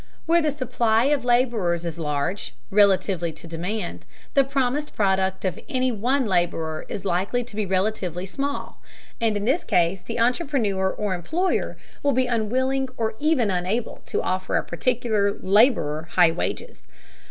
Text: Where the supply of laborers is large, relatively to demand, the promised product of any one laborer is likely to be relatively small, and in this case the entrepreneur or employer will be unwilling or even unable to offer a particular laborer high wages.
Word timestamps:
Where 0.25 0.41
the 0.41 0.51
supply 0.51 1.03
of 1.13 1.23
laborers 1.23 1.85
is 1.85 1.99
large, 1.99 2.55
relatively 2.71 3.31
to 3.33 3.45
demand, 3.45 4.07
the 4.33 4.43
promised 4.43 4.95
product 4.95 5.45
of 5.45 5.59
any 5.69 5.91
one 5.91 6.25
laborer 6.25 6.87
is 6.89 7.05
likely 7.05 7.43
to 7.43 7.55
be 7.55 7.67
relatively 7.67 8.25
small, 8.25 8.81
and 9.21 9.37
in 9.37 9.45
this 9.45 9.63
case 9.63 10.01
the 10.01 10.19
entrepreneur 10.19 10.89
or 10.89 11.13
employer 11.13 11.77
will 12.01 12.13
be 12.13 12.25
unwilling 12.25 12.89
or 12.97 13.13
even 13.19 13.51
unable 13.51 14.01
to 14.07 14.23
offer 14.23 14.57
a 14.57 14.63
particular 14.65 15.35
laborer 15.39 16.07
high 16.13 16.31
wages. 16.31 16.81